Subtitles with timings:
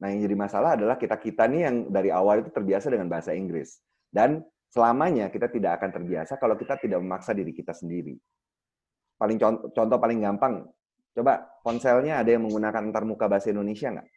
[0.00, 3.84] Nah, yang jadi masalah adalah kita-kita nih yang dari awal itu terbiasa dengan bahasa Inggris.
[4.08, 4.40] Dan
[4.72, 8.16] selamanya kita tidak akan terbiasa kalau kita tidak memaksa diri kita sendiri.
[9.20, 10.64] Paling contoh, contoh paling gampang,
[11.12, 14.08] coba ponselnya ada yang menggunakan antarmuka bahasa Indonesia nggak?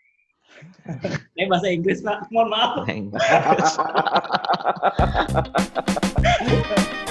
[1.36, 2.32] Ini bahasa Inggris, Pak.
[2.32, 2.88] Mohon maaf.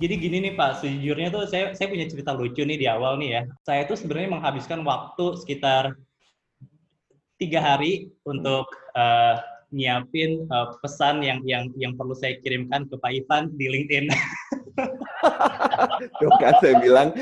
[0.00, 3.36] Jadi gini nih Pak, sejujurnya tuh saya saya punya cerita lucu nih di awal nih
[3.36, 3.42] ya.
[3.68, 5.92] Saya tuh sebenarnya menghabiskan waktu sekitar
[7.36, 8.64] tiga hari untuk
[8.96, 9.36] uh,
[9.68, 14.08] nyiapin uh, pesan yang yang yang perlu saya kirimkan ke Pak Ivan di LinkedIn.
[16.16, 17.12] Tuh kan saya bilang.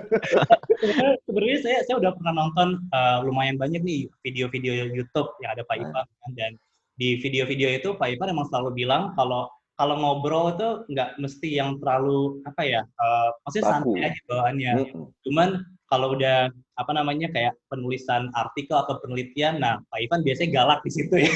[1.26, 5.74] sebenarnya saya saya udah pernah nonton uh, lumayan banyak nih video-video YouTube yang ada Pak
[5.82, 6.06] nah.
[6.06, 6.06] Ivan
[6.38, 6.52] dan
[6.94, 11.80] di video-video itu Pak Ivan emang selalu bilang kalau kalau ngobrol itu nggak mesti yang
[11.80, 13.72] terlalu apa ya uh, maksudnya Baku.
[13.72, 15.04] santai aja bawaannya hmm.
[15.24, 15.48] cuman
[15.88, 20.92] kalau udah apa namanya kayak penulisan artikel atau penelitian nah Pak Ivan biasanya galak di
[20.92, 21.32] situ ya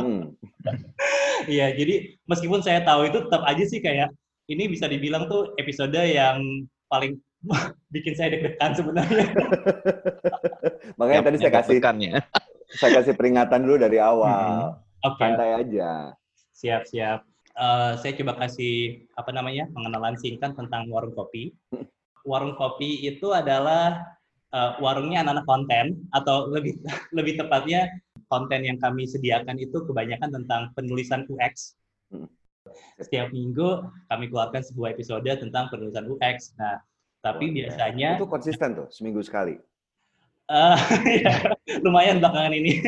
[0.00, 0.32] hmm.
[1.42, 1.76] Iya, hmm.
[1.76, 1.94] jadi
[2.30, 4.14] meskipun saya tahu itu tetap aja sih kayak
[4.46, 6.38] ini bisa dibilang tuh episode yang
[6.86, 7.18] paling
[7.94, 9.26] bikin saya deg-degan sebenarnya.
[11.02, 12.22] Makanya ya, tadi saya kasih ya.
[12.78, 14.78] saya kasih peringatan dulu dari awal.
[14.78, 15.10] Hmm.
[15.10, 15.18] Okay.
[15.18, 16.14] Santai aja.
[16.54, 21.52] Siap, siap uh, saya coba kasih apa namanya pengenalan singkat tentang warung kopi.
[22.22, 24.14] Warung kopi itu adalah
[24.54, 26.78] uh, warungnya anak-anak konten atau lebih
[27.18, 27.90] lebih tepatnya
[28.30, 31.74] konten yang kami sediakan itu kebanyakan tentang penulisan UX.
[33.02, 36.54] Setiap minggu kami keluarkan sebuah episode tentang penulisan UX.
[36.62, 36.78] Nah,
[37.26, 39.58] tapi biasanya itu konsisten tuh seminggu sekali.
[40.52, 40.76] Uh,
[41.24, 42.84] ya, lumayan belakangan ini.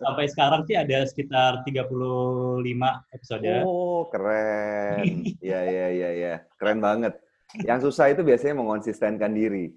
[0.00, 2.64] Sampai sekarang sih ada sekitar 35
[3.12, 3.52] episode.
[3.60, 5.04] Oh, keren.
[5.44, 6.34] Iya, iya, iya, iya.
[6.56, 7.20] Keren banget.
[7.60, 9.76] Yang susah itu biasanya mengonsistenkan diri.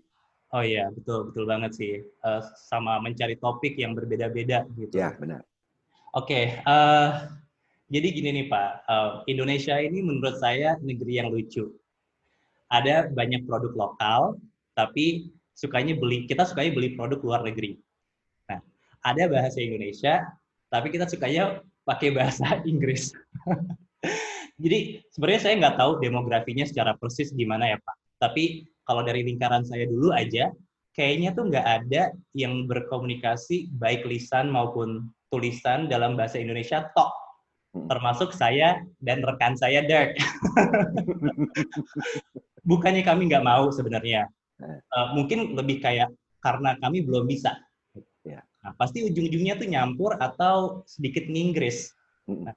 [0.55, 1.93] Oh iya, betul, betul banget sih.
[2.23, 4.95] Uh, sama mencari topik yang berbeda-beda gitu.
[4.95, 5.43] Ya, benar.
[6.15, 7.29] Oke, okay, uh,
[7.91, 11.69] jadi gini nih Pak, uh, Indonesia ini menurut saya negeri yang lucu.
[12.71, 14.41] Ada banyak produk lokal,
[14.73, 17.75] tapi sukanya beli kita sukanya beli produk luar negeri.
[18.47, 18.63] Nah,
[19.03, 20.23] ada bahasa Indonesia,
[20.71, 23.11] tapi kita sukanya pakai bahasa Inggris.
[24.59, 27.95] Jadi sebenarnya saya nggak tahu demografinya secara persis gimana ya Pak.
[28.19, 30.51] Tapi kalau dari lingkaran saya dulu aja,
[30.95, 37.11] kayaknya tuh nggak ada yang berkomunikasi baik lisan maupun tulisan dalam bahasa Indonesia tok.
[37.71, 37.87] Hmm.
[37.87, 40.17] Termasuk saya dan rekan saya Dirk.
[42.69, 44.27] Bukannya kami nggak mau sebenarnya,
[44.59, 46.11] Uh, mungkin lebih kayak
[46.43, 47.55] karena kami belum bisa.
[48.27, 48.43] Ya.
[48.59, 51.95] Nah, pasti ujung-ujungnya tuh nyampur atau sedikit nginggris.
[52.27, 52.55] Nah,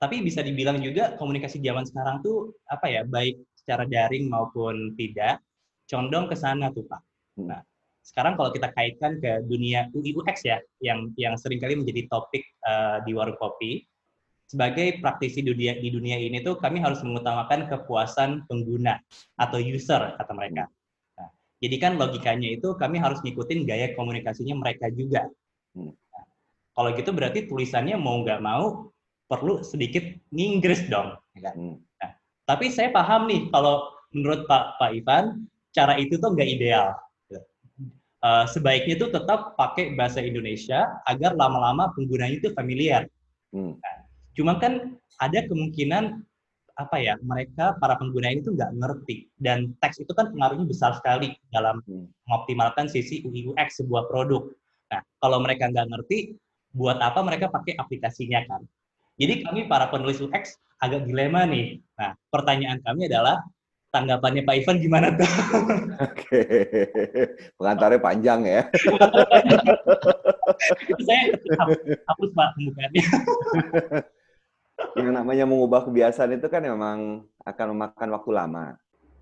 [0.00, 5.38] tapi bisa dibilang juga komunikasi zaman sekarang tuh apa ya, baik secara daring maupun tidak,
[5.86, 7.02] condong ke sana tuh Pak.
[7.44, 7.60] Nah,
[8.02, 12.42] sekarang kalau kita kaitkan ke dunia UI UX ya, yang yang sering kali menjadi topik
[12.66, 13.86] uh, di warung kopi,
[14.50, 18.98] sebagai praktisi dunia di dunia ini tuh kami harus mengutamakan kepuasan pengguna
[19.38, 20.66] atau user kata mereka.
[21.62, 25.30] Jadi kan logikanya itu kami harus ngikutin gaya komunikasinya mereka juga.
[25.78, 25.94] Hmm.
[26.74, 28.90] Kalau gitu berarti tulisannya mau nggak mau
[29.30, 30.02] perlu sedikit
[30.34, 31.14] nginggris dong.
[31.38, 31.54] Ya kan?
[31.54, 31.76] Hmm.
[32.02, 32.10] Nah,
[32.50, 36.98] tapi saya paham nih kalau menurut Pak Pak Ivan cara itu tuh nggak ideal.
[38.22, 43.10] Uh, sebaiknya itu tetap pakai bahasa Indonesia agar lama-lama penggunanya itu familiar.
[43.50, 43.74] Hmm.
[43.78, 43.96] Nah,
[44.38, 46.22] cuma kan ada kemungkinan
[46.80, 50.96] apa ya mereka para pengguna ini tuh nggak ngerti dan teks itu kan pengaruhnya besar
[50.96, 52.08] sekali dalam hmm.
[52.24, 54.48] mengoptimalkan sisi UI UX sebuah produk.
[54.88, 56.36] Nah kalau mereka nggak ngerti,
[56.72, 58.64] buat apa mereka pakai aplikasinya kan?
[59.20, 61.76] Jadi kami para penulis UX agak dilema nih.
[62.00, 63.44] Nah pertanyaan kami adalah
[63.92, 65.28] tanggapannya Pak Ivan gimana tuh?
[66.08, 66.40] Oke,
[67.60, 68.62] pengantarnya panjang ya.
[71.04, 71.36] Saya
[72.08, 73.04] hapus Pak pembukaannya
[74.96, 78.66] yang namanya mengubah kebiasaan itu kan memang akan memakan waktu lama.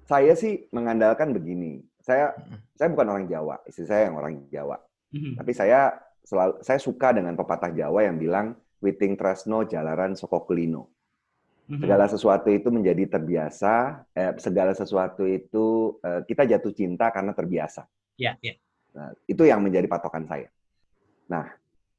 [0.07, 1.83] Saya sih mengandalkan begini.
[2.03, 2.35] Saya
[2.75, 4.81] saya bukan orang Jawa, istri saya yang orang Jawa.
[5.15, 5.35] Mm-hmm.
[5.39, 5.95] Tapi saya
[6.27, 10.43] selalu saya suka dengan pepatah Jawa yang bilang witing tresno jalaran soko.
[10.51, 11.87] Mm-hmm.
[11.87, 17.87] Segala sesuatu itu menjadi terbiasa, eh, segala sesuatu itu eh, kita jatuh cinta karena terbiasa.
[18.19, 18.49] Iya, yeah, iya.
[18.51, 18.57] Yeah.
[18.91, 20.51] Nah, itu yang menjadi patokan saya.
[21.31, 21.47] Nah,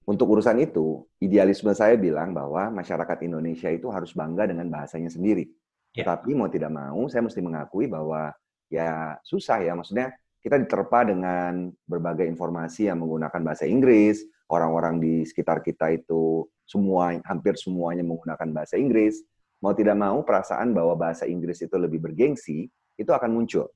[0.02, 5.46] untuk urusan itu, idealisme saya bilang bahwa masyarakat Indonesia itu harus bangga dengan bahasanya sendiri.
[5.94, 6.04] Yeah.
[6.04, 8.34] Tetapi mau tidak mau, saya mesti mengakui bahwa
[8.72, 9.78] ya susah ya.
[9.78, 10.10] Maksudnya
[10.42, 17.14] kita diterpa dengan berbagai informasi yang menggunakan bahasa Inggris, orang-orang di sekitar kita itu semua
[17.28, 19.22] hampir semuanya menggunakan bahasa Inggris,
[19.62, 22.66] mau tidak mau perasaan bahwa bahasa Inggris itu lebih bergengsi
[22.98, 23.70] itu akan muncul.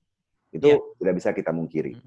[0.50, 0.82] Itu yeah.
[0.98, 2.02] tidak bisa kita mungkiri.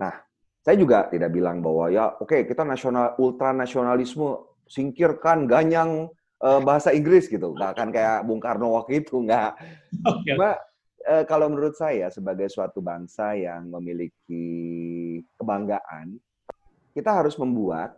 [0.00, 0.25] Nah,
[0.66, 6.10] saya juga tidak bilang bahwa ya oke okay, kita nasional ultra nasionalisme singkirkan ganyang
[6.42, 7.54] uh, bahasa Inggris gitu.
[7.54, 9.52] Nggak akan kayak Bung Karno waktu itu nggak.
[10.02, 10.34] Okay.
[10.34, 10.58] Cuma
[11.06, 14.44] uh, kalau menurut saya sebagai suatu bangsa yang memiliki
[15.38, 16.18] kebanggaan,
[16.92, 17.96] kita harus membuat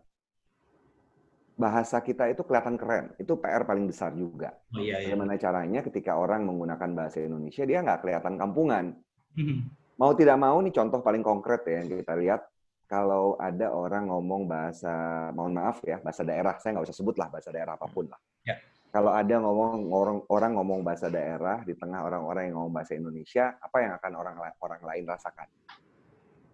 [1.58, 3.16] bahasa kita itu kelihatan keren.
[3.18, 4.54] Itu PR paling besar juga.
[4.70, 5.10] Oh, iya, iya.
[5.10, 8.94] Bagaimana caranya ketika orang menggunakan bahasa Indonesia, dia nggak kelihatan kampungan.
[9.34, 9.66] Hmm.
[9.98, 12.46] Mau tidak mau, nih contoh paling konkret ya yang kita lihat,
[12.88, 17.28] kalau ada orang ngomong bahasa, mohon maaf ya, bahasa daerah, saya nggak usah sebut lah
[17.28, 18.16] bahasa daerah apa pun lah.
[18.48, 18.56] Ya.
[18.88, 23.60] Kalau ada ngomong orang orang ngomong bahasa daerah di tengah orang-orang yang ngomong bahasa Indonesia,
[23.60, 25.46] apa yang akan orang orang lain rasakan?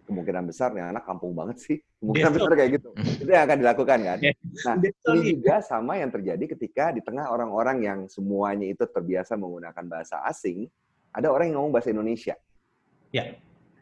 [0.05, 1.77] kemungkinan besar nih anak kampung banget sih.
[1.97, 2.89] Kemungkinan besar kayak gitu.
[3.25, 4.17] Itu yang akan dilakukan kan.
[4.21, 9.83] Nah, ini juga sama yang terjadi ketika di tengah orang-orang yang semuanya itu terbiasa menggunakan
[9.89, 10.69] bahasa asing,
[11.09, 12.37] ada orang yang ngomong bahasa Indonesia.
[13.09, 13.33] Ya.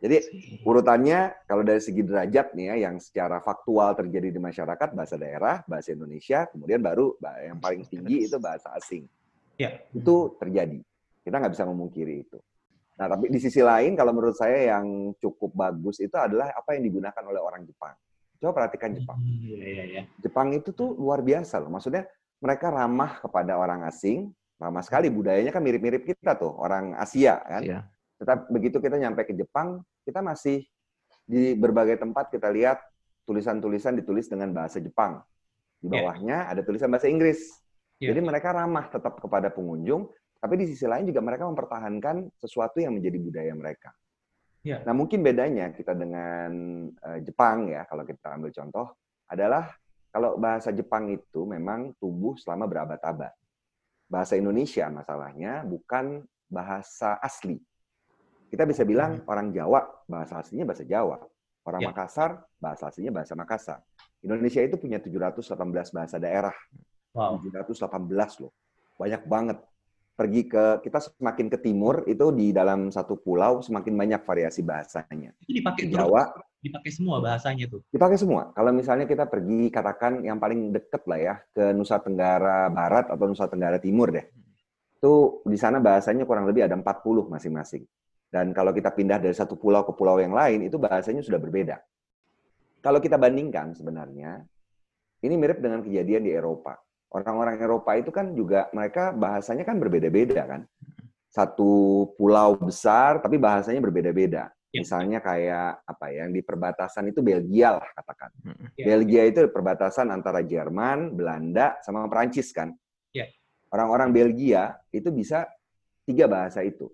[0.03, 0.19] Jadi
[0.67, 5.63] urutannya kalau dari segi derajat nih ya, yang secara faktual terjadi di masyarakat bahasa daerah,
[5.63, 9.07] bahasa Indonesia, kemudian baru yang paling tinggi itu bahasa asing.
[9.55, 9.79] Ya.
[9.95, 10.83] Itu terjadi.
[11.23, 12.35] Kita nggak bisa memungkiri itu.
[12.99, 16.83] Nah, tapi di sisi lain, kalau menurut saya yang cukup bagus itu adalah apa yang
[16.83, 17.95] digunakan oleh orang Jepang.
[18.43, 19.23] Coba perhatikan Jepang.
[19.23, 20.03] Iya, iya, iya.
[20.19, 21.71] Jepang itu tuh luar biasa loh.
[21.71, 22.03] Maksudnya
[22.43, 27.63] mereka ramah kepada orang asing, ramah sekali budayanya kan mirip-mirip kita tuh, orang Asia kan.
[27.63, 27.79] Iya.
[28.19, 30.63] Tetapi begitu kita nyampe ke Jepang, kita masih
[31.23, 32.83] di berbagai tempat kita lihat
[33.23, 35.23] tulisan-tulisan ditulis dengan bahasa Jepang.
[35.79, 37.59] Di bawahnya ada tulisan bahasa Inggris.
[37.99, 40.11] Jadi mereka ramah tetap kepada pengunjung,
[40.43, 43.95] tapi di sisi lain juga mereka mempertahankan sesuatu yang menjadi budaya mereka.
[44.63, 44.83] Ya.
[44.83, 46.51] Nah mungkin bedanya kita dengan
[46.99, 48.95] uh, Jepang ya, kalau kita ambil contoh,
[49.27, 49.71] adalah
[50.11, 53.31] kalau bahasa Jepang itu memang tumbuh selama berabad-abad.
[54.07, 57.59] Bahasa Indonesia masalahnya bukan bahasa asli.
[58.53, 59.31] Kita bisa bilang hmm.
[59.33, 61.17] orang Jawa, bahasa aslinya bahasa Jawa.
[61.65, 61.89] Orang ya.
[61.89, 63.81] Makassar, bahasa aslinya bahasa Makassar.
[64.21, 65.57] Indonesia itu punya 718
[65.89, 66.53] bahasa daerah.
[67.17, 67.41] Wow.
[67.41, 67.89] 718
[68.45, 68.53] loh.
[69.01, 69.57] Banyak banget
[70.13, 75.33] pergi ke kita semakin ke timur itu di dalam satu pulau semakin banyak variasi bahasanya.
[75.41, 76.29] Itu dipakai di Jawa
[76.61, 77.81] dipakai semua bahasanya tuh.
[77.89, 78.53] Dipakai semua.
[78.53, 83.25] Kalau misalnya kita pergi katakan yang paling deket lah ya ke Nusa Tenggara Barat atau
[83.25, 84.23] Nusa Tenggara Timur deh.
[85.01, 87.83] Itu di sana bahasanya kurang lebih ada 40 masing-masing.
[88.33, 91.77] Dan kalau kita pindah dari satu pulau ke pulau yang lain itu bahasanya sudah berbeda.
[92.81, 94.41] Kalau kita bandingkan sebenarnya
[95.21, 96.73] ini mirip dengan kejadian di Eropa
[97.13, 100.61] orang-orang Eropa itu kan juga mereka bahasanya kan berbeda-beda kan.
[101.29, 104.49] Satu pulau besar tapi bahasanya berbeda-beda.
[104.73, 104.81] Ya.
[104.81, 108.33] Misalnya kayak apa ya, yang di perbatasan itu Belgia lah katakan.
[108.73, 108.85] Ya.
[108.89, 112.73] Belgia itu perbatasan antara Jerman, Belanda sama Perancis kan.
[113.13, 113.29] Ya.
[113.69, 115.45] Orang-orang Belgia itu bisa
[116.05, 116.89] tiga bahasa itu.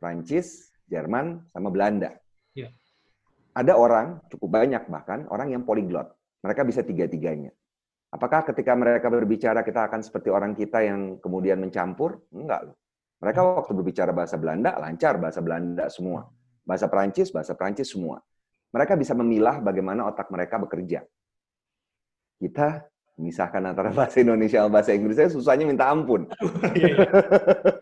[0.00, 2.16] Perancis, Jerman sama Belanda.
[2.56, 2.72] Ya.
[3.54, 6.08] Ada orang cukup banyak bahkan orang yang poliglot.
[6.42, 7.52] Mereka bisa tiga-tiganya.
[8.08, 12.24] Apakah ketika mereka berbicara kita akan seperti orang kita yang kemudian mencampur?
[12.32, 12.76] Enggak loh.
[13.20, 16.24] Mereka waktu berbicara bahasa Belanda lancar bahasa Belanda semua.
[16.64, 18.22] Bahasa Perancis, bahasa Perancis semua.
[18.72, 21.04] Mereka bisa memilah bagaimana otak mereka bekerja.
[22.38, 22.86] Kita
[23.18, 26.30] memisahkan antara bahasa Indonesia dan bahasa Inggris saya susahnya minta ampun.
[26.78, 27.06] Iya, iya.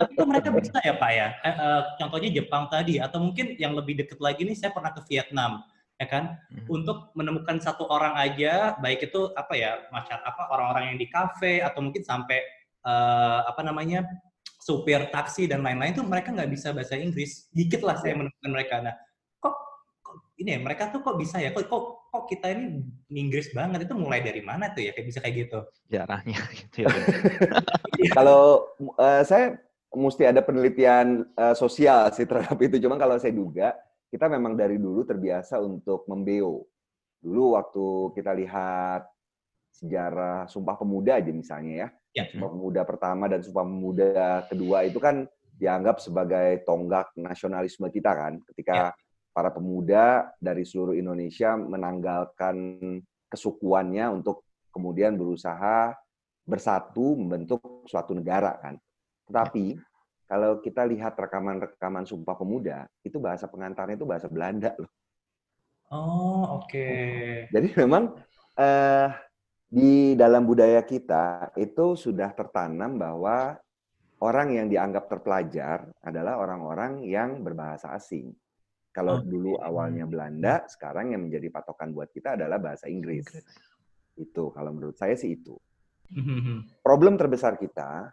[0.00, 1.28] Tapi kok mereka bisa ya Pak ya?
[1.44, 5.04] Eh, eh, contohnya Jepang tadi atau mungkin yang lebih dekat lagi nih saya pernah ke
[5.04, 5.60] Vietnam
[5.96, 6.68] ya kan hmm.
[6.68, 11.64] untuk menemukan satu orang aja baik itu apa ya masyarakat apa orang-orang yang di kafe
[11.64, 12.44] atau mungkin sampai
[12.84, 14.04] uh, apa namanya
[14.60, 18.18] supir taksi dan lain-lain itu mereka nggak bisa bahasa Inggris dikit lah saya iya.
[18.20, 18.94] menemukan mereka nah
[19.40, 19.56] kok,
[20.04, 22.80] kok ini ya mereka tuh kok bisa ya kok kok, kok kita ini
[23.12, 25.58] Inggris banget itu mulai dari mana tuh ya kayak bisa kayak gitu
[25.92, 26.90] jarangnya gitu ya
[28.16, 29.60] kalau uh, saya
[29.92, 33.76] mesti ada penelitian uh, sosial sih terhadap itu cuma kalau saya duga
[34.10, 36.64] kita memang dari dulu terbiasa untuk membeo.
[37.20, 39.02] Dulu waktu kita lihat
[39.76, 41.88] sejarah Sumpah Pemuda aja misalnya ya.
[42.22, 42.24] ya.
[42.30, 48.32] Sumpah Pemuda pertama dan Sumpah Pemuda kedua itu kan dianggap sebagai tonggak nasionalisme kita kan.
[48.52, 49.05] Ketika ya.
[49.36, 52.80] Para pemuda dari seluruh Indonesia menanggalkan
[53.28, 55.92] kesukuannya untuk kemudian berusaha
[56.48, 58.80] bersatu membentuk suatu negara kan.
[59.28, 59.76] Tetapi
[60.24, 64.88] kalau kita lihat rekaman-rekaman Sumpah Pemuda, itu bahasa pengantarnya itu bahasa Belanda loh.
[65.92, 66.72] Oh, oke.
[66.72, 67.46] Okay.
[67.52, 68.16] Jadi memang
[68.56, 69.08] eh,
[69.68, 73.54] di dalam budaya kita itu sudah tertanam bahwa
[74.24, 78.32] orang yang dianggap terpelajar adalah orang-orang yang berbahasa asing.
[78.96, 83.28] Kalau dulu awalnya Belanda, sekarang yang menjadi patokan buat kita adalah bahasa Inggris.
[84.16, 85.52] Itu kalau menurut saya sih itu.
[86.86, 88.08] Problem terbesar kita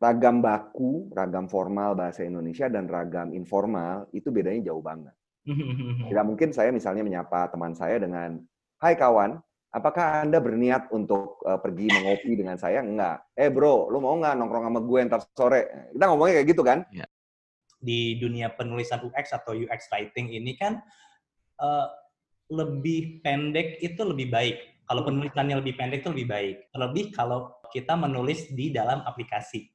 [0.00, 5.12] ragam baku, ragam formal bahasa Indonesia dan ragam informal itu bedanya jauh banget.
[6.08, 8.40] Tidak mungkin saya misalnya menyapa teman saya dengan,
[8.80, 9.36] Hai kawan,
[9.74, 12.80] apakah Anda berniat untuk uh, pergi mengopi dengan saya?
[12.80, 13.28] Enggak.
[13.36, 15.92] Eh bro, lu mau nggak nongkrong sama gue ntar sore?
[15.92, 16.86] Kita ngomongnya kayak gitu kan?
[16.94, 17.04] Ya.
[17.78, 20.82] Di dunia penulisan UX atau UX writing ini kan
[21.62, 21.86] uh,
[22.50, 24.56] lebih pendek itu lebih baik.
[24.88, 26.56] Kalau penulisannya lebih pendek itu lebih baik.
[26.72, 29.68] Terlebih kalau kita menulis di dalam aplikasi.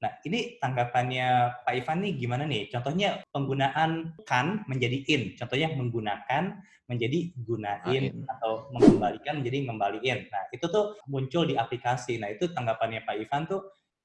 [0.00, 1.28] Nah, ini tanggapannya
[1.64, 2.68] Pak Ivan nih gimana nih?
[2.68, 5.22] Contohnya penggunaan kan menjadi in.
[5.32, 10.28] Contohnya menggunakan menjadi gunain atau mengembalikan menjadi ngembaliin.
[10.28, 12.20] Nah, itu tuh muncul di aplikasi.
[12.20, 13.64] Nah, itu tanggapannya Pak Ivan tuh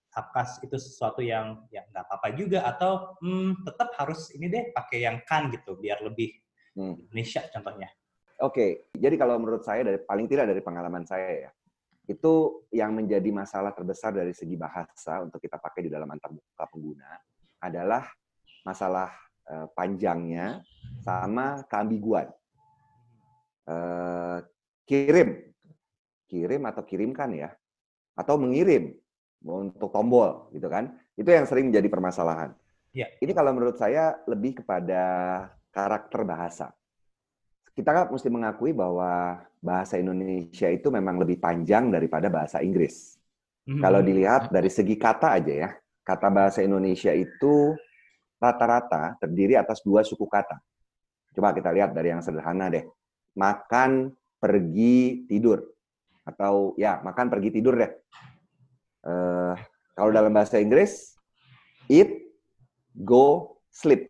[0.09, 5.05] apakah itu sesuatu yang ya nggak apa-apa juga atau hmm, tetap harus ini deh pakai
[5.05, 6.33] yang kan gitu biar lebih
[6.77, 7.09] hmm.
[7.09, 7.89] Indonesia contohnya.
[8.39, 8.69] Oke, okay.
[8.95, 11.51] jadi kalau menurut saya dari paling tidak dari pengalaman saya ya,
[12.07, 17.19] itu yang menjadi masalah terbesar dari segi bahasa untuk kita pakai di dalam antarmuka pengguna
[17.59, 18.07] adalah
[18.63, 19.11] masalah
[19.43, 20.63] uh, panjangnya
[21.03, 22.31] sama keambiguan.
[23.67, 24.41] Uh,
[24.87, 25.51] kirim,
[26.25, 27.51] kirim atau kirimkan ya,
[28.15, 28.95] atau mengirim
[29.43, 32.51] untuk tombol gitu kan, itu yang sering menjadi permasalahan.
[32.91, 33.07] Ya.
[33.21, 35.01] Ini kalau menurut saya lebih kepada
[35.69, 36.73] karakter bahasa
[37.79, 43.15] kita kan mesti mengakui bahwa bahasa Indonesia itu memang lebih panjang daripada bahasa Inggris.
[43.63, 43.79] Hmm.
[43.79, 45.69] Kalau dilihat dari segi kata aja ya,
[46.03, 47.71] kata bahasa Indonesia itu
[48.35, 50.59] rata-rata terdiri atas dua suku kata.
[51.31, 52.83] Coba kita lihat dari yang sederhana deh.
[53.39, 54.11] Makan,
[54.43, 55.63] pergi, tidur.
[56.27, 57.91] Atau ya, makan, pergi, tidur deh.
[59.03, 59.55] Uh,
[59.95, 61.15] kalau dalam bahasa Inggris,
[61.91, 62.09] eat,
[62.95, 64.07] go, sleep.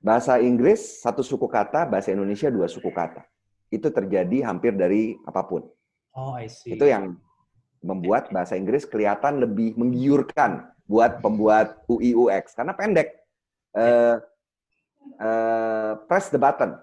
[0.00, 3.20] Bahasa Inggris satu suku kata, bahasa Indonesia dua suku kata.
[3.68, 5.68] Itu terjadi hampir dari apa pun.
[6.16, 6.72] Oh, I see.
[6.72, 7.20] Itu yang
[7.84, 13.12] membuat bahasa Inggris kelihatan lebih menggiurkan buat pembuat UI UX karena pendek.
[13.76, 14.18] Uh,
[15.20, 16.80] uh, press the button.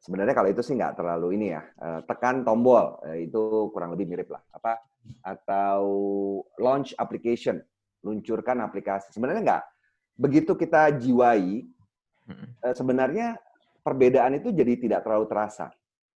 [0.00, 1.62] Sebenarnya kalau itu sih nggak terlalu ini ya.
[1.76, 4.40] Uh, tekan tombol uh, itu kurang lebih mirip lah.
[4.48, 4.80] Apa
[5.22, 5.82] atau
[6.60, 7.60] launch application,
[8.04, 9.10] luncurkan aplikasi.
[9.10, 9.64] Sebenarnya nggak.
[10.16, 11.66] Begitu kita jiwai
[12.30, 12.72] hmm.
[12.72, 13.36] sebenarnya
[13.84, 15.70] perbedaan itu jadi tidak terlalu terasa.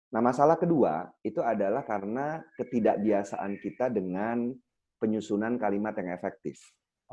[0.10, 4.50] Nah, masalah kedua itu adalah karena ketidakbiasaan kita dengan
[4.98, 6.58] penyusunan kalimat yang efektif.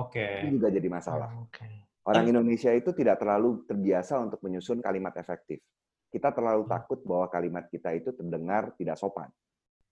[0.00, 0.16] Oke.
[0.16, 0.32] Okay.
[0.48, 1.28] Itu juga jadi masalah.
[1.28, 1.84] Oh, okay.
[2.06, 5.60] Orang Indonesia itu tidak terlalu terbiasa untuk menyusun kalimat efektif.
[6.08, 6.72] Kita terlalu hmm.
[6.72, 9.28] takut bahwa kalimat kita itu terdengar tidak sopan.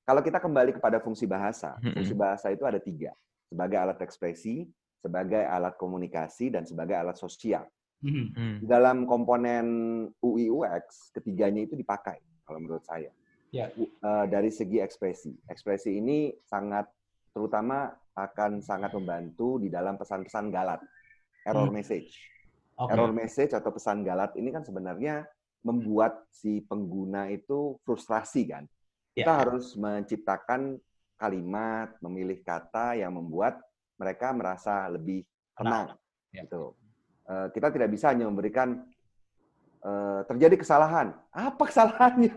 [0.04, 3.16] Kalau kita kembali kepada fungsi bahasa, fungsi bahasa itu ada tiga.
[3.48, 4.68] Sebagai alat ekspresi,
[5.00, 7.64] sebagai alat komunikasi, dan sebagai alat sosial.
[8.04, 8.28] Hmm.
[8.36, 8.56] hmm.
[8.68, 9.66] Dalam komponen
[10.20, 13.08] UI UX, ketiganya itu dipakai kalau menurut saya.
[13.48, 13.72] Yeah.
[13.72, 13.88] Ya.
[14.04, 15.32] Uh, dari segi ekspresi.
[15.48, 16.84] Ekspresi ini sangat
[17.32, 20.84] terutama akan sangat membantu di dalam pesan-pesan galat.
[21.48, 21.76] Error hmm.
[21.80, 22.12] message.
[22.76, 22.92] Okay.
[22.92, 25.24] Error message atau pesan galat ini kan sebenarnya
[25.64, 28.68] membuat si pengguna itu frustrasi kan.
[29.14, 29.30] Yeah.
[29.30, 30.78] Kita harus menciptakan
[31.14, 33.62] kalimat, memilih kata yang membuat
[33.94, 35.22] mereka merasa lebih
[35.54, 35.94] tenang.
[36.34, 36.44] Yeah.
[36.50, 36.74] Gitu.
[37.24, 38.84] Eh, kita tidak bisa hanya memberikan
[39.80, 41.16] uh, terjadi kesalahan.
[41.32, 42.36] Apa kesalahannya?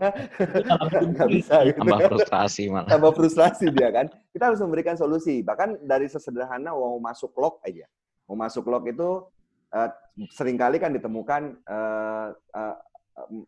[1.12, 1.56] Nggak bisa.
[1.68, 1.76] Gitu.
[1.84, 2.88] Tambah frustrasi malah.
[2.88, 4.06] Tambah frustrasi dia kan.
[4.32, 5.44] Kita harus memberikan solusi.
[5.44, 7.84] Bahkan dari sesederhana mau masuk log aja.
[8.24, 9.28] Mau masuk log itu
[9.76, 9.90] uh,
[10.32, 12.76] sering kali kan ditemukan uh, uh,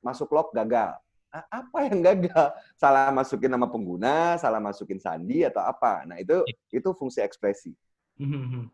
[0.04, 0.92] masuk log gagal.
[1.30, 2.50] Apa yang gagal?
[2.74, 6.02] Salah masukin nama pengguna, salah masukin sandi atau apa?
[6.02, 6.82] Nah itu iya.
[6.82, 7.72] itu fungsi ekspresi.
[8.18, 8.66] Mhm.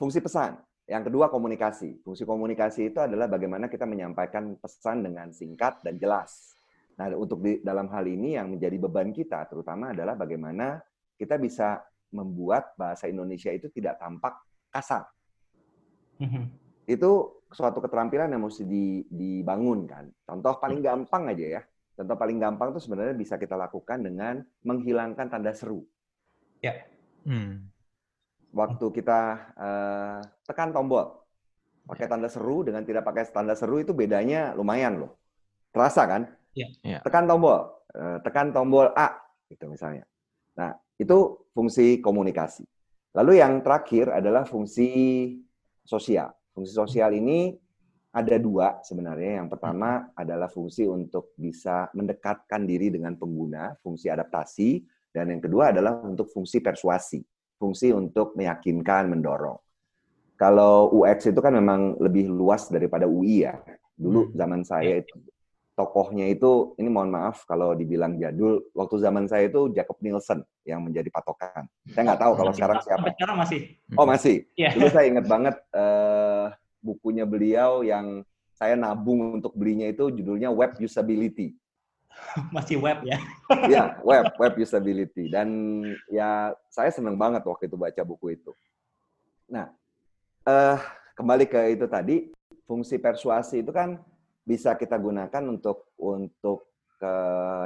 [0.00, 0.56] Fungsi pesan
[0.88, 2.02] yang kedua komunikasi.
[2.02, 6.58] Fungsi komunikasi itu adalah bagaimana kita menyampaikan pesan dengan singkat dan jelas.
[6.98, 10.76] Nah, untuk di dalam hal ini yang menjadi beban kita terutama adalah bagaimana
[11.16, 11.80] kita bisa
[12.12, 14.36] membuat bahasa Indonesia itu tidak tampak
[14.68, 15.08] kasar.
[16.20, 16.44] Mm-hmm.
[16.84, 18.64] Itu suatu keterampilan yang mesti
[19.08, 20.04] dibangun kan.
[20.28, 21.08] Contoh paling mm-hmm.
[21.08, 21.62] gampang aja ya.
[21.92, 25.84] Contoh paling gampang itu sebenarnya bisa kita lakukan dengan menghilangkan tanda seru.
[26.64, 26.88] Ya.
[27.22, 27.72] Hmm
[28.52, 29.20] waktu kita
[29.56, 31.24] uh, tekan tombol
[31.88, 35.18] pakai tanda seru dengan tidak pakai tanda seru itu bedanya lumayan loh
[35.72, 36.22] terasa kan
[36.52, 36.68] ya.
[36.84, 37.00] ya.
[37.02, 39.18] tekan tombol uh, tekan tombol A
[39.48, 40.04] gitu misalnya
[40.54, 42.62] nah itu fungsi komunikasi
[43.16, 44.88] lalu yang terakhir adalah fungsi
[45.82, 47.56] sosial fungsi sosial ini
[48.12, 54.84] ada dua sebenarnya yang pertama adalah fungsi untuk bisa mendekatkan diri dengan pengguna fungsi adaptasi
[55.12, 57.24] dan yang kedua adalah untuk fungsi persuasi
[57.62, 59.54] fungsi untuk meyakinkan, mendorong.
[60.34, 63.62] kalau UX itu kan memang lebih luas daripada UI ya.
[63.94, 64.34] Dulu hmm.
[64.34, 65.14] zaman saya itu
[65.78, 70.84] tokohnya itu ini mohon maaf kalau dibilang jadul waktu zaman saya itu Jacob Nielsen yang
[70.84, 71.64] menjadi patokan
[71.96, 73.60] saya nggak tahu kalau sekarang siapa sekarang masih
[73.96, 74.76] oh masih yeah.
[74.76, 76.52] dulu saya ingat banget uh,
[76.82, 81.56] bukunya beliau yang saya nabung untuk belinya itu judulnya Web Usability
[82.54, 83.18] masih web ya
[83.72, 85.48] ya web web usability dan
[86.12, 88.52] ya saya senang banget waktu itu baca buku itu
[89.48, 89.72] nah
[90.44, 90.76] uh,
[91.16, 92.28] kembali ke itu tadi
[92.68, 93.96] fungsi persuasi itu kan
[94.44, 96.72] bisa kita gunakan untuk untuk
[97.02, 97.14] ke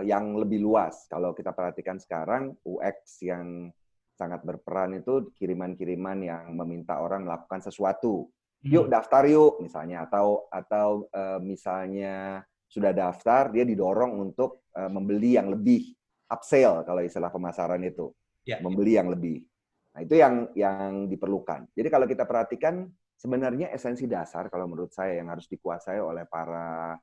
[0.08, 1.04] yang lebih luas.
[1.12, 3.68] Kalau kita perhatikan sekarang UX yang
[4.16, 8.32] sangat berperan itu kiriman-kiriman yang meminta orang melakukan sesuatu.
[8.66, 8.74] Hmm.
[8.74, 15.38] Yuk daftar yuk misalnya atau atau uh, misalnya sudah daftar dia didorong untuk uh, membeli
[15.38, 15.94] yang lebih
[16.26, 18.10] upsell kalau istilah pemasaran itu.
[18.42, 18.58] Yeah.
[18.58, 19.46] Membeli yang lebih.
[19.94, 21.70] Nah, itu yang yang diperlukan.
[21.78, 26.98] Jadi kalau kita perhatikan sebenarnya esensi dasar kalau menurut saya yang harus dikuasai oleh para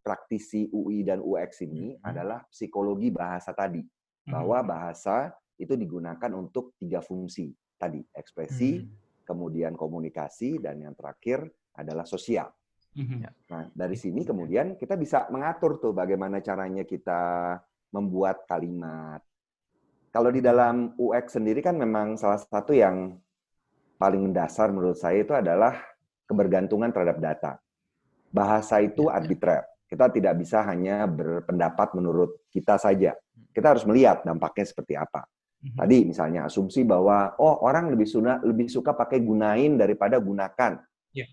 [0.00, 2.06] praktisi UI dan UX ini hmm.
[2.06, 3.82] adalah psikologi bahasa tadi.
[3.82, 4.30] Hmm.
[4.30, 8.88] Bahwa bahasa itu digunakan untuk tiga fungsi tadi, ekspresi, hmm.
[9.30, 11.46] Kemudian komunikasi, dan yang terakhir
[11.78, 12.50] adalah sosial.
[12.98, 13.22] Hmm.
[13.22, 13.30] Ya.
[13.54, 17.54] Nah, dari sini kemudian kita bisa mengatur tuh bagaimana caranya kita
[17.94, 19.22] membuat kalimat.
[20.10, 23.14] Kalau di dalam UX sendiri kan memang salah satu yang
[23.94, 25.78] paling mendasar menurut saya itu adalah
[26.26, 27.52] kebergantungan terhadap data.
[28.34, 29.16] Bahasa itu ya, ya.
[29.22, 29.62] arbitrer.
[29.86, 33.14] Kita tidak bisa hanya berpendapat menurut kita saja.
[33.54, 35.26] Kita harus melihat dampaknya seperti apa.
[35.60, 35.76] Mhm.
[35.76, 40.80] Tadi misalnya asumsi bahwa oh orang lebih suka lebih suka pakai gunain daripada gunakan.
[41.12, 41.28] Ya.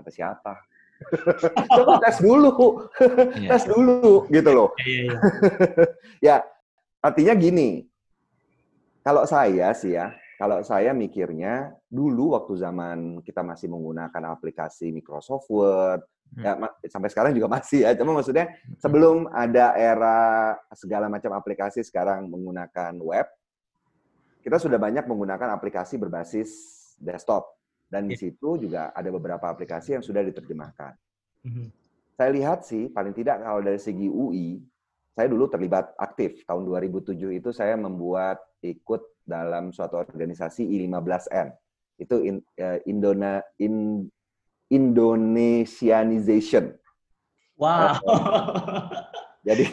[0.00, 0.54] Kata siapa?
[1.76, 2.90] Coba tes dulu,
[3.38, 3.48] ya.
[3.54, 4.68] tes dulu gitu loh.
[4.80, 5.18] Ya, ya, ya.
[6.26, 6.36] ya,
[7.04, 7.86] artinya gini.
[9.04, 15.50] Kalau saya sih ya, kalau saya mikirnya dulu waktu zaman kita masih menggunakan aplikasi Microsoft
[15.50, 16.06] Word,
[16.38, 16.46] hmm.
[16.46, 16.54] ya
[16.86, 17.90] sampai sekarang juga masih ya.
[17.98, 18.78] Cuma maksudnya hmm.
[18.78, 23.26] sebelum ada era segala macam aplikasi sekarang menggunakan web,
[24.46, 26.50] kita sudah banyak menggunakan aplikasi berbasis
[27.02, 27.58] desktop
[27.90, 28.30] dan di iya.
[28.30, 30.94] situ juga ada beberapa aplikasi yang sudah diterjemahkan.
[31.42, 31.74] Hmm.
[32.14, 34.62] Saya lihat sih paling tidak kalau dari segi UI,
[35.18, 41.52] saya dulu terlibat aktif tahun 2007 itu saya membuat ikut dalam suatu organisasi I15N.
[42.00, 44.08] Itu in, uh, Indona, in,
[44.72, 46.72] Indonesianization.
[47.60, 48.00] Wow.
[48.00, 49.04] Uh,
[49.46, 49.64] jadi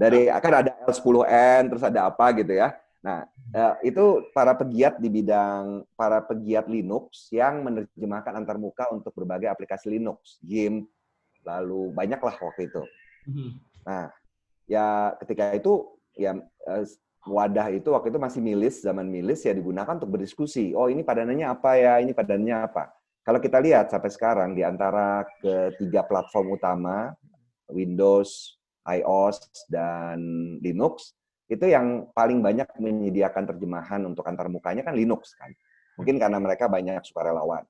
[0.00, 2.72] dari akan ada L10N terus ada apa gitu ya.
[3.02, 9.50] Nah, uh, itu para pegiat di bidang para pegiat Linux yang menerjemahkan antarmuka untuk berbagai
[9.50, 10.86] aplikasi Linux, game,
[11.42, 12.82] lalu banyaklah waktu itu.
[13.26, 13.50] Mhm.
[13.82, 14.06] Nah,
[14.70, 16.38] ya ketika itu ya
[17.22, 20.74] wadah itu waktu itu masih milis, zaman milis ya digunakan untuk berdiskusi.
[20.74, 22.90] Oh ini padanannya apa ya, ini padanannya apa.
[23.22, 27.14] Kalau kita lihat sampai sekarang di antara ketiga platform utama,
[27.70, 30.18] Windows, iOS, dan
[30.58, 31.14] Linux,
[31.46, 35.54] itu yang paling banyak menyediakan terjemahan untuk antar mukanya kan Linux kan.
[35.94, 37.62] Mungkin karena mereka banyak sukarelawan.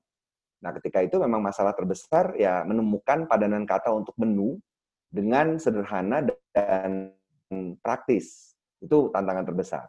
[0.63, 4.57] Nah ketika itu memang masalah terbesar ya menemukan padanan kata untuk menu
[5.11, 7.13] dengan sederhana dan
[7.83, 8.52] praktis
[8.83, 9.87] itu tantangan terbesar.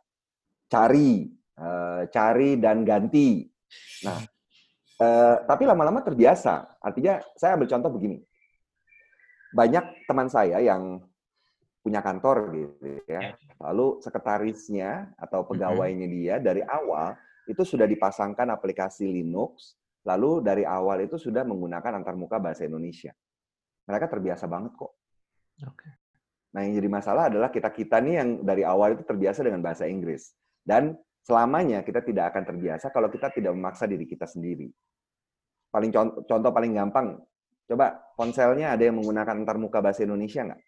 [0.70, 1.26] Cari,
[1.58, 3.42] uh, cari dan ganti.
[4.06, 4.18] Nah,
[5.02, 6.78] uh, tapi lama-lama terbiasa.
[6.78, 8.18] Artinya, saya ambil contoh begini.
[9.54, 11.02] Banyak teman saya yang
[11.84, 13.20] punya kantor gitu ya.
[13.20, 13.20] ya.
[13.60, 17.12] Lalu sekretarisnya atau pegawainya dia dari awal
[17.44, 19.76] itu sudah dipasangkan aplikasi Linux,
[20.08, 23.12] lalu dari awal itu sudah menggunakan antarmuka bahasa Indonesia.
[23.84, 24.96] Mereka terbiasa banget kok.
[25.68, 26.03] Oke.
[26.54, 30.30] Nah, yang jadi masalah adalah kita-kita nih yang dari awal itu terbiasa dengan bahasa Inggris.
[30.62, 30.94] Dan
[31.26, 34.70] selamanya kita tidak akan terbiasa kalau kita tidak memaksa diri kita sendiri.
[35.74, 37.18] Paling contoh, contoh paling gampang,
[37.66, 40.62] coba ponselnya ada yang menggunakan antarmuka bahasa Indonesia nggak?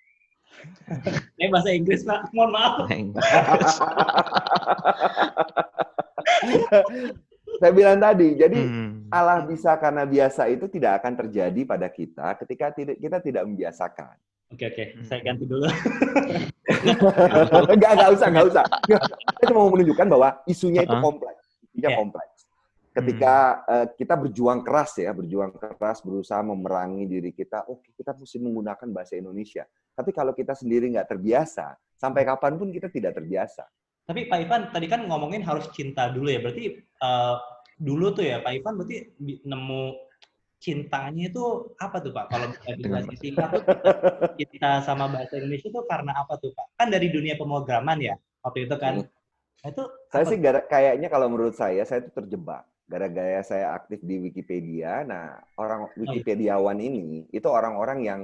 [1.39, 2.35] Ini bahasa Inggris, Pak.
[2.35, 2.91] Mohon maaf.
[7.57, 9.09] Saya bilang tadi, jadi hmm.
[9.09, 14.19] Allah bisa karena biasa itu tidak akan terjadi pada kita ketika kita tidak membiasakan.
[14.47, 15.67] Oke oke, saya ganti dulu.
[17.75, 18.65] enggak enggak usah enggak usah.
[19.35, 21.99] Saya cuma mau menunjukkan bahwa isunya itu kompleks, isunya yeah.
[21.99, 22.37] kompleks.
[22.95, 23.75] Ketika hmm.
[23.75, 28.39] uh, kita berjuang keras ya, berjuang keras, berusaha memerangi diri kita, oke okay, kita mesti
[28.39, 29.67] menggunakan bahasa Indonesia.
[29.93, 33.67] Tapi kalau kita sendiri nggak terbiasa, sampai kapan pun kita tidak terbiasa.
[34.07, 37.37] Tapi Pak Ivan tadi kan ngomongin harus cinta dulu ya, berarti uh,
[37.77, 39.11] dulu tuh ya Pak Ivan berarti
[39.43, 40.06] nemu
[40.57, 42.33] cintanya itu apa tuh Pak?
[42.33, 43.65] Kalau bisa dijelasin singkat tuh
[44.41, 46.81] kita sama bahasa Indonesia itu karena apa tuh Pak?
[46.81, 49.05] Kan dari dunia pemrograman ya waktu itu kan.
[49.05, 49.09] Hmm.
[49.65, 52.65] Nah, itu saya sih gara, kayaknya kalau menurut saya saya itu terjebak.
[52.87, 55.03] gara-gara saya aktif di Wikipedia.
[55.03, 58.23] Nah, orang Wikipediawan ini itu orang-orang yang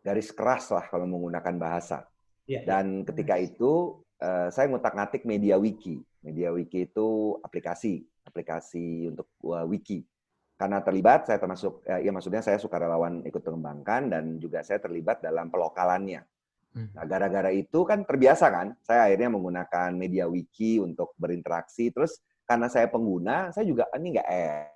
[0.00, 2.08] garis keras lah kalau menggunakan bahasa.
[2.48, 3.12] Ya, Dan ya.
[3.12, 6.00] ketika itu uh, saya ngutak-ngatik Media Wiki.
[6.24, 10.08] Media Wiki itu aplikasi, aplikasi untuk uh, wiki.
[10.60, 15.24] Karena terlibat, saya termasuk, ya maksudnya saya suka relawan ikut mengembangkan dan juga saya terlibat
[15.24, 16.20] dalam pelokalannya.
[16.76, 16.92] Hmm.
[16.92, 21.88] Nah, gara-gara itu kan terbiasa kan, saya akhirnya menggunakan media wiki untuk berinteraksi.
[21.88, 24.28] Terus karena saya pengguna, saya juga ini nggak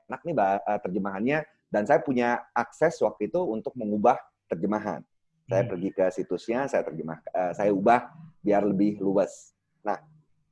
[0.09, 4.17] enak nih uh, terjemahannya dan saya punya akses waktu itu untuk mengubah
[4.49, 5.05] terjemahan.
[5.45, 5.71] Saya hmm.
[5.71, 8.09] pergi ke situsnya, saya terjemah, uh, saya ubah
[8.41, 9.53] biar lebih luas.
[9.85, 10.01] Nah,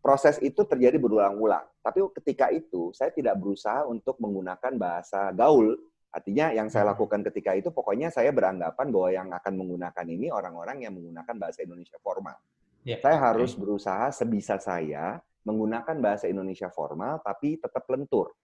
[0.03, 1.63] proses itu terjadi berulang-ulang.
[1.79, 5.79] Tapi ketika itu saya tidak berusaha untuk menggunakan bahasa gaul.
[6.13, 6.93] Artinya yang saya hmm.
[6.93, 11.65] lakukan ketika itu pokoknya saya beranggapan bahwa yang akan menggunakan ini orang-orang yang menggunakan bahasa
[11.65, 12.37] Indonesia formal.
[12.85, 13.01] Yeah.
[13.01, 18.37] Saya harus berusaha sebisa saya menggunakan bahasa Indonesia formal tapi tetap lentur.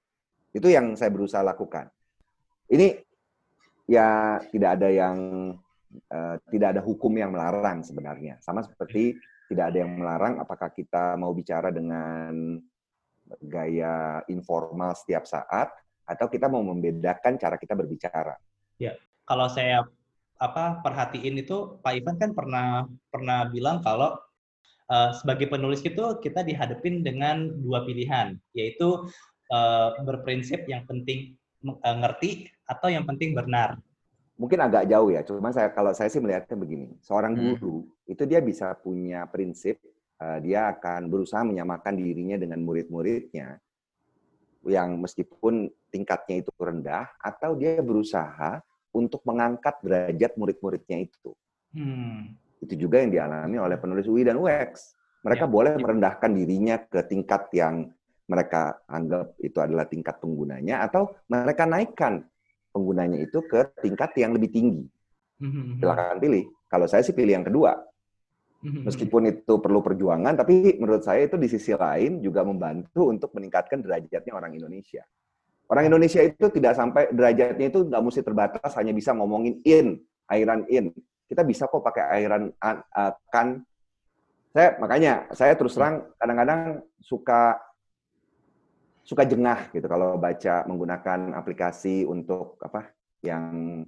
[0.55, 1.93] Itu yang saya berusaha lakukan.
[2.73, 2.97] Ini
[3.85, 5.19] ya tidak ada yang
[6.09, 8.41] uh, tidak ada hukum yang melarang sebenarnya.
[8.41, 9.13] Sama seperti
[9.49, 12.61] tidak ada yang melarang apakah kita mau bicara dengan
[13.45, 15.73] gaya informal setiap saat
[16.09, 18.37] atau kita mau membedakan cara kita berbicara.
[18.81, 18.97] Ya,
[19.29, 19.85] kalau saya
[20.39, 24.17] apa perhatiin itu Pak Ivan kan pernah pernah bilang kalau
[24.89, 29.09] uh, sebagai penulis itu kita dihadapin dengan dua pilihan, yaitu
[29.53, 33.77] uh, berprinsip yang penting uh, ngerti atau yang penting benar.
[34.39, 37.43] Mungkin agak jauh ya, cuma saya kalau saya sih melihatnya begini, seorang hmm.
[37.43, 38.13] guru hmm.
[38.15, 39.83] itu dia bisa punya prinsip,
[40.23, 43.59] uh, dia akan berusaha menyamakan dirinya dengan murid-muridnya
[44.63, 48.63] yang meskipun tingkatnya itu rendah, atau dia berusaha
[48.95, 51.35] untuk mengangkat derajat murid-muridnya itu.
[51.75, 54.99] Hmm itu juga yang dialami oleh penulis UI dan UX.
[55.23, 55.51] Mereka ya.
[55.51, 57.91] boleh merendahkan dirinya ke tingkat yang
[58.29, 62.23] mereka anggap itu adalah tingkat penggunanya, atau mereka naikkan
[62.71, 64.85] penggunanya itu ke tingkat yang lebih tinggi.
[65.39, 65.79] Hmm.
[65.79, 66.45] Silakan pilih.
[66.69, 67.77] Kalau saya sih pilih yang kedua.
[68.59, 68.83] Hmm.
[68.83, 73.79] Meskipun itu perlu perjuangan, tapi menurut saya itu di sisi lain juga membantu untuk meningkatkan
[73.79, 75.07] derajatnya orang Indonesia.
[75.71, 80.67] Orang Indonesia itu tidak sampai derajatnya itu nggak mesti terbatas hanya bisa ngomongin in, airan
[80.67, 80.91] in
[81.29, 83.63] kita bisa kok pakai airan uh, kan.
[84.49, 87.61] Saya makanya saya terus terang kadang-kadang suka
[89.09, 92.93] suka jengah gitu kalau baca menggunakan aplikasi untuk apa
[93.25, 93.81] yang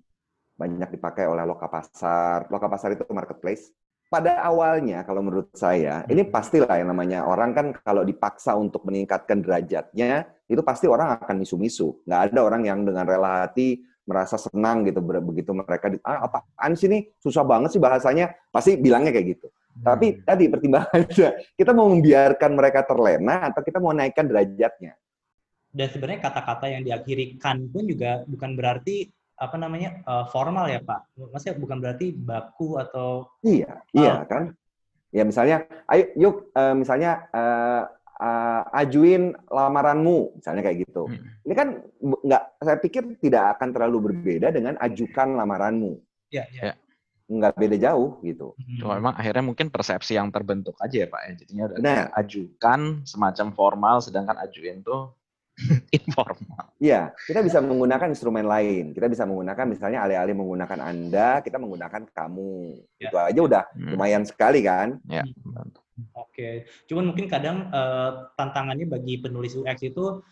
[0.56, 2.48] banyak dipakai oleh loka pasar.
[2.48, 3.68] Loka pasar itu marketplace.
[4.10, 9.38] Pada awalnya kalau menurut saya, ini pastilah yang namanya orang kan kalau dipaksa untuk meningkatkan
[9.38, 12.00] derajatnya, itu pasti orang akan misu-misu.
[12.08, 16.74] Nggak ada orang yang dengan rela hati merasa senang gitu begitu mereka di, ah apaan
[16.74, 19.84] sih nih susah banget sih bahasanya pasti bilangnya kayak gitu hmm.
[19.86, 21.28] tapi tadi pertimbangannya
[21.58, 24.98] kita mau membiarkan mereka terlena atau kita mau naikkan derajatnya
[25.70, 29.06] dan sebenarnya kata-kata yang diakhiri kan pun juga bukan berarti
[29.40, 34.52] apa namanya uh, formal ya pak maksudnya bukan berarti baku atau iya uh, iya kan
[35.14, 37.88] ya misalnya ayo yuk uh, misalnya uh,
[38.20, 41.08] uh, ajuin lamaranmu, misalnya kayak gitu.
[41.08, 41.24] Hmm.
[41.48, 45.96] Ini kan nggak, saya pikir tidak akan terlalu berbeda dengan ajukan lamaranmu.
[46.30, 46.62] Iya, iya.
[46.70, 46.74] Ya.
[47.30, 48.52] Nggak beda jauh gitu.
[48.54, 48.78] Hmm.
[48.78, 51.20] Cuma memang akhirnya mungkin persepsi yang terbentuk aja ya Pak.
[51.24, 51.32] Ya.
[51.42, 52.06] Jadinya nah.
[52.20, 55.16] ajukan semacam formal, sedangkan ajuin tuh
[55.98, 56.64] informal.
[56.80, 58.96] Iya, kita bisa menggunakan instrumen lain.
[58.96, 62.56] Kita bisa menggunakan misalnya alih-alih menggunakan Anda, kita menggunakan kamu.
[62.96, 63.10] Ya.
[63.10, 63.90] Itu aja udah hmm.
[63.96, 64.96] lumayan sekali kan?
[65.06, 65.24] Ya.
[66.16, 70.24] Oke, cuman mungkin kadang uh, tantangannya bagi penulis UX itu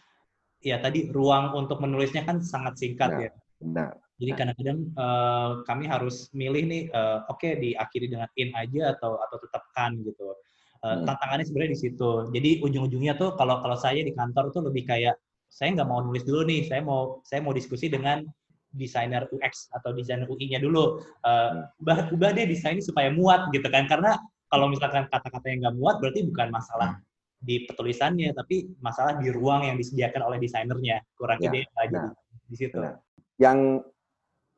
[0.64, 3.30] ya tadi ruang untuk menulisnya kan sangat singkat nah, ya.
[3.60, 3.92] Benar.
[4.18, 9.20] Jadi kadang-kadang uh, kami harus milih nih, uh, oke okay, diakhiri dengan in aja atau
[9.22, 10.34] atau tetap kan gitu.
[10.78, 11.04] Uh, hmm.
[11.10, 12.10] Tantangannya sebenarnya di situ.
[12.30, 16.22] Jadi ujung-ujungnya tuh kalau kalau saya di kantor tuh lebih kayak saya nggak mau nulis
[16.22, 18.22] dulu nih, saya mau saya mau diskusi dengan
[18.68, 21.02] desainer UX atau desainer UI-nya dulu.
[21.26, 25.76] Uh, ubah ubah deh desainnya supaya muat gitu kan, karena kalau misalkan kata-kata yang nggak
[25.76, 27.04] muat berarti bukan masalah hmm.
[27.44, 32.12] di petulisannya tapi masalah di ruang yang disediakan oleh desainernya kurang ya, ide aja nah,
[32.48, 32.96] di situ nah.
[33.36, 33.84] yang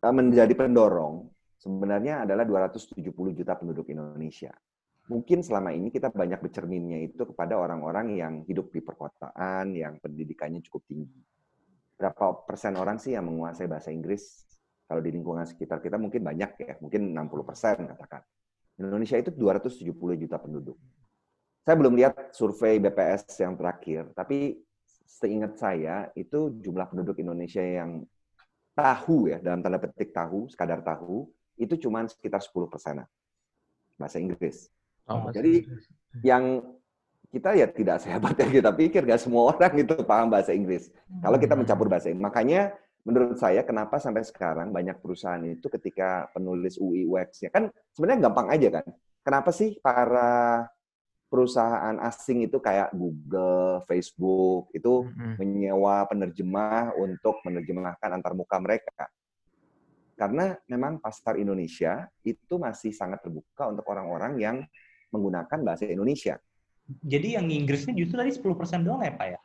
[0.00, 1.26] eh, menjadi pendorong
[1.60, 4.54] sebenarnya adalah 270 juta penduduk Indonesia
[5.10, 10.62] mungkin selama ini kita banyak bercerminnya itu kepada orang-orang yang hidup di perkotaan yang pendidikannya
[10.62, 11.18] cukup tinggi
[11.98, 14.46] berapa persen orang sih yang menguasai bahasa Inggris
[14.86, 18.22] kalau di lingkungan sekitar kita mungkin banyak ya mungkin 60 persen katakan
[18.80, 20.80] Indonesia itu 270 juta penduduk.
[21.60, 24.56] Saya belum lihat survei BPS yang terakhir, tapi
[25.04, 28.08] seingat saya itu jumlah penduduk Indonesia yang
[28.72, 31.28] tahu ya, dalam tanda petik tahu, sekadar tahu,
[31.60, 33.04] itu cuma sekitar 10 persen
[34.00, 34.72] bahasa Inggris.
[35.08, 35.84] Oh, Jadi Inggris.
[36.20, 36.44] yang
[37.30, 39.02] kita ya tidak sehebat yang kita pikir.
[39.06, 40.90] Gak semua orang itu paham bahasa Inggris.
[41.22, 41.60] Kalau kita hmm.
[41.64, 42.26] mencampur bahasa Inggris.
[42.26, 42.60] Makanya
[43.06, 48.28] menurut saya kenapa sampai sekarang banyak perusahaan itu ketika penulis UI UX ya kan sebenarnya
[48.28, 48.86] gampang aja kan.
[49.20, 50.66] Kenapa sih para
[51.30, 55.34] perusahaan asing itu kayak Google, Facebook itu mm-hmm.
[55.38, 59.06] menyewa penerjemah untuk menerjemahkan antar muka mereka.
[60.18, 64.56] Karena memang pasar Indonesia itu masih sangat terbuka untuk orang-orang yang
[65.10, 66.38] menggunakan bahasa Indonesia.
[67.06, 69.38] Jadi yang Inggrisnya justru tadi 10% doang ya Pak ya?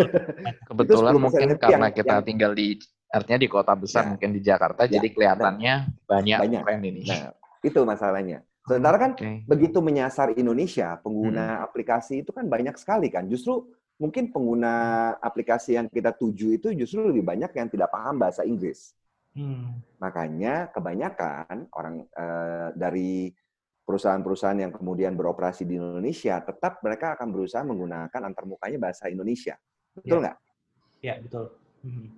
[0.70, 2.74] Kebetulan mungkin karena yang, kita yang, tinggal di
[3.14, 6.82] artinya di kota besar ya, mungkin di Jakarta ya, jadi kelihatannya nah, banyak, banyak friend
[6.82, 7.02] ini.
[7.06, 7.30] Nah,
[7.62, 8.42] itu masalahnya.
[8.66, 9.44] Sementara kan okay.
[9.46, 11.64] begitu menyasar Indonesia, pengguna hmm.
[11.68, 13.28] aplikasi itu kan banyak sekali kan.
[13.30, 14.74] Justru mungkin pengguna
[15.22, 18.96] aplikasi yang kita tuju itu justru lebih banyak yang tidak paham bahasa Inggris.
[19.36, 19.78] Hmm.
[20.00, 23.30] Makanya kebanyakan orang uh, dari
[23.84, 29.54] perusahaan-perusahaan yang kemudian beroperasi di Indonesia, tetap mereka akan berusaha menggunakan antarmukanya bahasa Indonesia.
[29.92, 30.22] Betul ya.
[30.24, 30.36] nggak?
[31.04, 31.44] Ya, betul.
[31.84, 32.08] Hmm.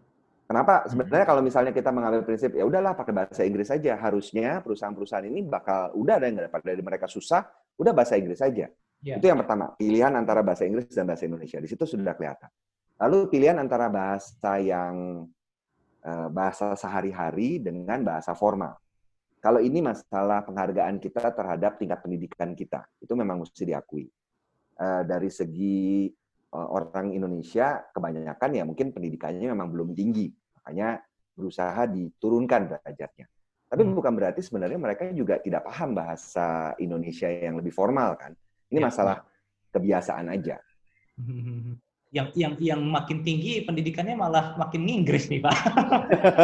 [0.47, 0.87] Kenapa?
[0.87, 5.43] Sebenarnya kalau misalnya kita mengambil prinsip ya udahlah pakai bahasa Inggris saja, harusnya perusahaan-perusahaan ini
[5.43, 7.43] bakal udah ada yang daripada dari mereka susah,
[7.83, 8.71] udah bahasa Inggris saja.
[9.03, 9.19] Ya.
[9.19, 11.59] Itu yang pertama, pilihan antara bahasa Inggris dan bahasa Indonesia.
[11.59, 12.47] Di situ sudah kelihatan.
[13.03, 15.27] Lalu pilihan antara bahasa yang
[16.07, 18.79] eh, bahasa sehari-hari dengan bahasa formal.
[19.47, 24.11] Kalau ini masalah penghargaan kita terhadap tingkat pendidikan kita, itu memang mesti diakui.
[24.75, 26.11] Uh, dari segi
[26.51, 30.99] uh, orang Indonesia, kebanyakan ya mungkin pendidikannya memang belum tinggi, makanya
[31.39, 33.31] berusaha diturunkan derajatnya.
[33.71, 33.95] Tapi hmm.
[33.95, 38.35] bukan berarti sebenarnya mereka juga tidak paham bahasa Indonesia yang lebih formal kan.
[38.67, 39.23] Ini ya, masalah
[39.71, 40.59] kebiasaan aja.
[42.17, 45.57] Yang yang yang makin tinggi pendidikannya malah makin Inggris nih pak.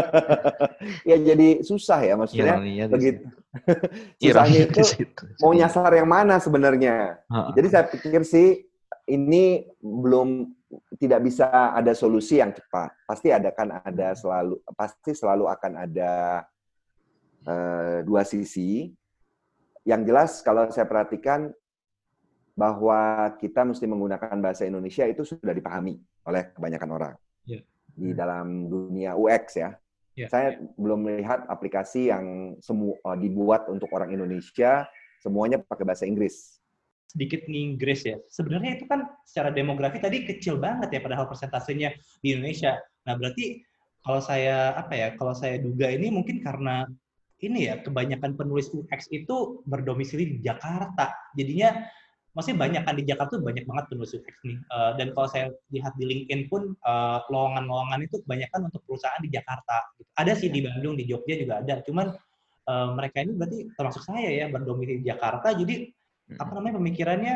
[1.09, 3.25] ya jadi susah ya maksudnya ya, begitu.
[4.21, 4.81] Susahnya itu
[5.41, 7.25] mau nyasar yang mana sebenarnya.
[7.57, 8.69] Jadi saya pikir sih
[9.09, 10.53] ini belum
[11.01, 12.93] tidak bisa ada solusi yang cepat.
[13.09, 16.13] Pasti ada kan ada selalu pasti selalu akan ada
[17.49, 18.93] uh, dua sisi.
[19.83, 21.51] Yang jelas kalau saya perhatikan
[22.53, 25.97] bahwa kita mesti menggunakan bahasa Indonesia itu sudah dipahami
[26.29, 27.15] oleh kebanyakan orang
[27.49, 27.63] yeah.
[27.97, 29.71] di dalam dunia UX ya.
[30.13, 30.29] Yeah.
[30.29, 34.85] Saya belum melihat aplikasi yang semua uh, dibuat untuk orang Indonesia
[35.25, 36.61] semuanya pakai bahasa Inggris.
[37.09, 38.21] Sedikit Inggris ya.
[38.29, 42.77] Sebenarnya itu kan secara demografi tadi kecil banget ya padahal persentasenya di Indonesia.
[43.09, 43.65] Nah berarti
[44.05, 46.85] kalau saya apa ya kalau saya duga ini mungkin karena
[47.43, 51.11] ini ya kebanyakan penulis UX itu berdomisili di Jakarta.
[51.35, 51.75] Jadinya
[52.33, 54.57] masih banyak kan di Jakarta tuh banyak banget penulis UX nih.
[54.73, 59.29] Uh, dan kalau saya lihat di LinkedIn pun uh, lowongan-lowongan itu kebanyakan untuk perusahaan di
[59.29, 59.85] Jakarta.
[60.17, 61.85] Ada sih di Bandung, di Jogja juga ada.
[61.85, 62.09] Cuman
[62.73, 65.53] uh, mereka ini berarti termasuk saya ya berdomisili di Jakarta.
[65.53, 65.93] Jadi
[66.33, 66.41] hmm.
[66.41, 67.35] apa namanya pemikirannya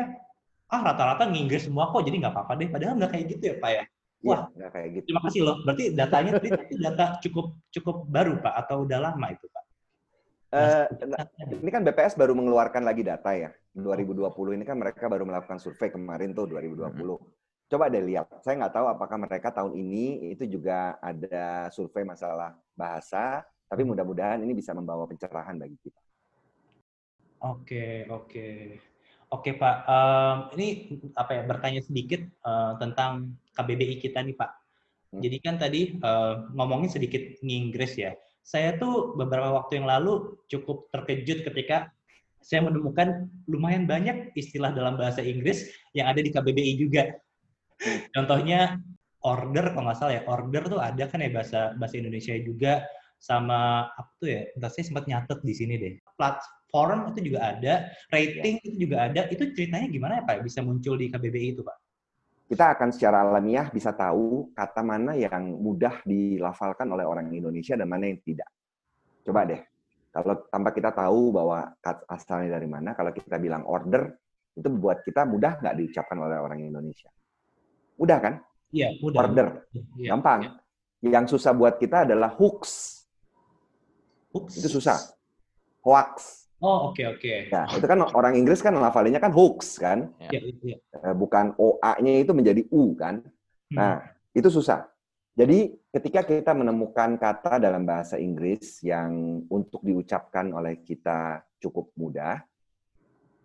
[0.67, 2.69] ah rata-rata nginggris semua kok jadi nggak apa-apa deh.
[2.73, 3.83] Padahal nggak kayak gitu ya Pak ya.
[4.17, 5.05] Iya, Wah, ya, kayak gitu.
[5.13, 5.55] Terima kasih loh.
[5.61, 6.49] Berarti datanya tadi
[6.81, 9.63] data cukup cukup baru Pak atau udah lama itu Pak?
[10.47, 10.87] Uh,
[11.59, 13.51] ini kan BPS baru mengeluarkan lagi data ya.
[13.75, 16.87] 2020 ini kan mereka baru melakukan survei kemarin tuh 2020.
[16.87, 17.19] Hmm.
[17.67, 18.31] Coba deh lihat.
[18.47, 24.39] Saya nggak tahu apakah mereka tahun ini itu juga ada survei masalah bahasa, tapi mudah-mudahan
[24.39, 25.99] ini bisa membawa pencerahan bagi kita.
[27.43, 28.47] Oke, oke.
[29.27, 29.77] Oke, Pak.
[29.83, 30.67] Um, ini
[31.11, 34.51] apa ya bertanya sedikit uh, tentang KBBI kita nih, Pak.
[35.11, 35.19] Hmm.
[35.19, 38.15] Jadi kan tadi uh, ngomongin sedikit Inggris ya
[38.47, 41.91] saya tuh beberapa waktu yang lalu cukup terkejut ketika
[42.39, 47.11] saya menemukan lumayan banyak istilah dalam bahasa Inggris yang ada di KBBI juga.
[48.15, 48.79] Contohnya
[49.27, 52.87] order, kalau nggak salah ya, order tuh ada kan ya bahasa bahasa Indonesia juga
[53.19, 54.41] sama apa tuh ya?
[54.55, 55.93] Entah saya sempat nyatet di sini deh.
[56.15, 59.27] Platform itu juga ada, rating itu juga ada.
[59.27, 60.47] Itu ceritanya gimana ya Pak?
[60.47, 61.86] Bisa muncul di KBBI itu Pak?
[62.47, 67.91] Kita akan secara alamiah bisa tahu kata mana yang mudah dilafalkan oleh orang Indonesia dan
[67.91, 68.47] mana yang tidak.
[69.27, 69.59] Coba deh,
[70.15, 71.75] kalau tanpa kita tahu bahwa
[72.07, 74.15] asalnya dari mana, kalau kita bilang order,
[74.55, 77.11] itu buat kita mudah nggak diucapkan oleh orang Indonesia?
[77.99, 78.33] Mudah kan?
[78.71, 79.19] Iya, mudah.
[79.27, 79.47] Order,
[79.99, 80.39] ya, gampang.
[81.03, 81.11] Ya.
[81.19, 83.03] Yang susah buat kita adalah hooks.
[84.31, 84.55] Hooks?
[84.55, 84.97] Itu susah.
[85.83, 86.46] Hoax.
[86.57, 87.21] Oh oke okay, oke.
[87.21, 87.39] Okay.
[87.53, 91.13] Nah itu kan orang Inggris kan lafalinnya kan hooks kan, ya, ya.
[91.13, 93.21] bukan OA-nya itu menjadi U kan.
[93.69, 93.77] Hmm.
[93.77, 93.95] Nah
[94.33, 94.89] itu susah.
[95.37, 102.41] Jadi ketika kita menemukan kata dalam bahasa Inggris yang untuk diucapkan oleh kita cukup mudah,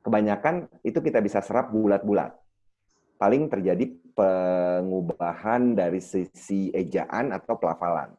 [0.01, 2.33] kebanyakan itu kita bisa serap bulat-bulat.
[3.21, 8.17] Paling terjadi pengubahan dari sisi ejaan atau pelafalan.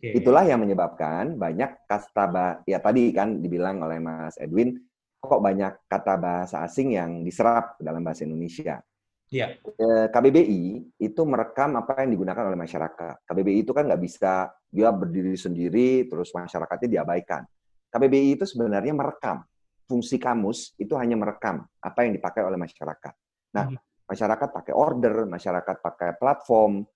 [0.00, 0.16] Okay.
[0.16, 4.72] Itulah yang menyebabkan banyak kasta ya tadi kan dibilang oleh Mas Edwin
[5.20, 8.80] kok banyak kata bahasa asing yang diserap dalam bahasa Indonesia.
[9.28, 9.60] Iya.
[10.08, 13.28] KBBI itu merekam apa yang digunakan oleh masyarakat.
[13.28, 17.44] KBBI itu kan nggak bisa dia berdiri sendiri terus masyarakatnya diabaikan.
[17.92, 19.44] KBBI itu sebenarnya merekam.
[19.84, 23.14] Fungsi kamus itu hanya merekam apa yang dipakai oleh masyarakat.
[23.54, 24.06] Nah, hmm.
[24.08, 26.88] masyarakat pakai order, masyarakat pakai platform.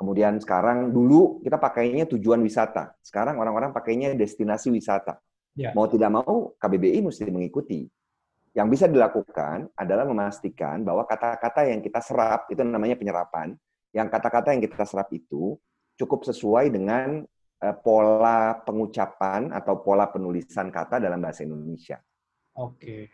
[0.00, 2.96] Kemudian sekarang dulu kita pakainya tujuan wisata.
[3.04, 5.20] Sekarang orang-orang pakainya destinasi wisata.
[5.52, 5.76] Ya.
[5.76, 7.84] Mau tidak mau KBBI mesti mengikuti.
[8.56, 13.52] Yang bisa dilakukan adalah memastikan bahwa kata-kata yang kita serap, itu namanya penyerapan,
[13.92, 15.60] yang kata-kata yang kita serap itu
[16.00, 17.20] cukup sesuai dengan
[17.60, 22.00] uh, pola pengucapan atau pola penulisan kata dalam bahasa Indonesia.
[22.56, 23.12] Oke.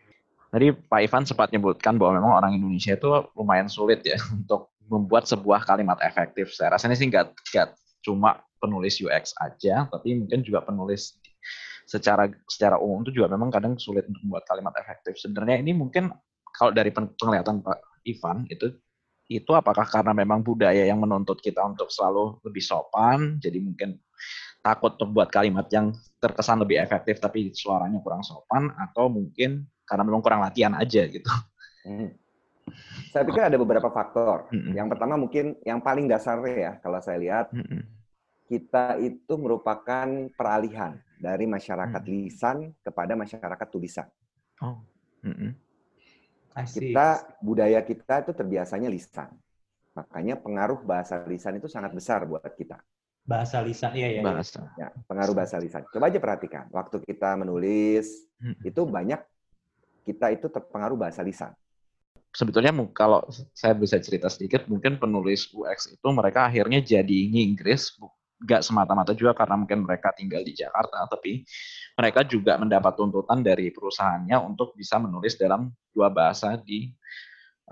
[0.54, 5.26] Tadi Pak Ivan sempat menyebutkan bahwa memang orang Indonesia itu lumayan sulit ya untuk membuat
[5.26, 6.54] sebuah kalimat efektif.
[6.54, 7.34] Saya rasa ini sih nggak
[8.06, 11.18] cuma penulis UX aja, tapi mungkin juga penulis
[11.86, 15.18] secara secara umum itu juga memang kadang sulit untuk membuat kalimat efektif.
[15.18, 16.10] Sebenarnya ini mungkin
[16.54, 18.74] kalau dari penglihatan Pak Ivan itu
[19.26, 23.98] itu apakah karena memang budaya yang menuntut kita untuk selalu lebih sopan, jadi mungkin
[24.62, 25.90] takut untuk buat kalimat yang
[26.22, 31.26] terkesan lebih efektif tapi suaranya kurang sopan, atau mungkin karena memang kurang latihan aja gitu.
[31.86, 32.14] Hmm.
[33.14, 34.50] Saya pikir ada beberapa faktor.
[34.52, 34.74] Hmm.
[34.74, 37.82] Yang pertama mungkin yang paling dasar ya kalau saya lihat hmm.
[38.50, 42.12] kita itu merupakan peralihan dari masyarakat hmm.
[42.12, 44.08] lisan kepada masyarakat tulisan.
[44.60, 44.82] Oh.
[45.24, 45.54] Hmm.
[46.56, 49.28] Kita budaya kita itu terbiasanya lisan.
[49.96, 52.80] Makanya pengaruh bahasa lisan itu sangat besar buat kita.
[53.26, 54.22] Bahasa lisan, iya ya.
[54.22, 54.62] Bahasa.
[54.78, 55.82] Ya, pengaruh bahasa lisan.
[55.90, 58.62] Coba aja perhatikan, waktu kita menulis hmm.
[58.62, 59.18] itu banyak
[60.06, 61.50] kita itu terpengaruh bahasa lisan.
[62.36, 63.24] Sebetulnya kalau
[63.56, 67.96] saya bisa cerita sedikit, mungkin penulis UX itu mereka akhirnya jadi Inggris
[68.36, 71.48] nggak semata-mata juga karena mungkin mereka tinggal di Jakarta, tapi
[71.96, 76.92] mereka juga mendapat tuntutan dari perusahaannya untuk bisa menulis dalam dua bahasa di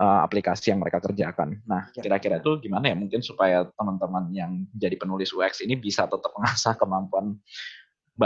[0.01, 1.61] uh, aplikasi yang mereka kerjakan.
[1.69, 2.01] Nah, ya.
[2.01, 2.97] kira-kira itu gimana ya?
[2.97, 7.37] Mungkin supaya teman-teman yang jadi penulis UX ini bisa tetap mengasah kemampuan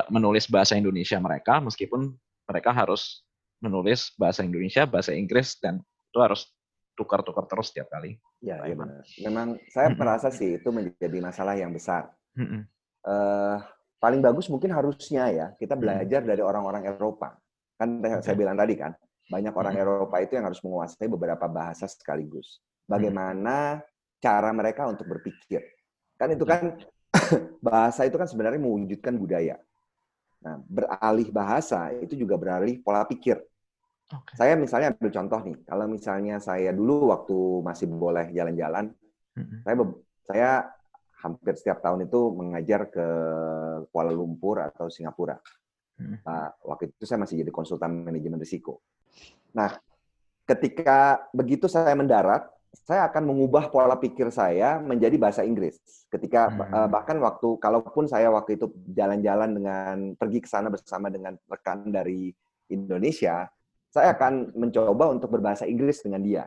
[0.07, 2.13] menulis bahasa Indonesia mereka, meskipun
[2.47, 3.27] mereka harus
[3.59, 6.49] menulis bahasa Indonesia, bahasa Inggris, dan itu harus
[6.97, 8.19] tukar-tukar terus setiap kali.
[8.43, 9.07] Ya, ya benar.
[9.23, 12.11] Memang saya merasa sih itu menjadi masalah yang besar.
[13.05, 13.55] Uh,
[14.03, 17.39] paling bagus mungkin harusnya ya kita belajar dari orang-orang Eropa.
[17.79, 18.19] Kan okay.
[18.19, 18.91] saya bilang tadi kan,
[19.31, 19.79] banyak orang.
[19.79, 22.59] Eropa itu yang harus menguasai beberapa bahasa sekaligus.
[22.83, 23.79] Bagaimana
[24.19, 25.63] cara mereka untuk berpikir.
[26.19, 26.75] Kan itu kan
[27.63, 29.55] bahasa itu kan sebenarnya mewujudkan budaya.
[30.39, 33.39] Nah, beralih bahasa itu juga beralih pola pikir.
[34.09, 34.33] Okay.
[34.41, 38.89] Saya misalnya ambil contoh nih, kalau misalnya saya dulu waktu masih boleh jalan-jalan,
[39.37, 39.59] mm-hmm.
[39.61, 39.75] saya
[40.25, 40.49] saya
[41.19, 43.05] hampir setiap tahun itu mengajar ke
[43.91, 45.35] Kuala Lumpur atau Singapura.
[45.99, 46.15] Hmm.
[46.23, 48.79] Uh, waktu itu saya masih jadi konsultan manajemen risiko.
[49.51, 49.75] Nah,
[50.47, 52.47] ketika begitu saya mendarat,
[52.87, 55.75] saya akan mengubah pola pikir saya menjadi bahasa Inggris.
[56.07, 56.71] Ketika hmm.
[56.71, 61.91] uh, bahkan waktu kalaupun saya waktu itu jalan-jalan dengan pergi ke sana bersama dengan rekan
[61.91, 62.31] dari
[62.71, 63.43] Indonesia,
[63.89, 66.43] saya akan mencoba untuk berbahasa Inggris dengan dia.